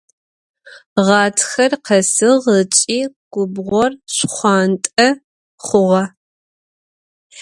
[1.07, 2.99] Ğatxer khesığ ıç'i
[3.33, 5.07] gubğor şşxhuant'e
[5.65, 6.03] xhuğe.